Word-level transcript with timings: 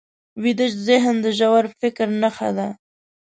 ویده 0.43 0.67
ذهن 0.87 1.15
د 1.23 1.25
ژور 1.37 1.63
فکر 1.79 2.07
نښه 2.21 2.49
ده 2.57 2.67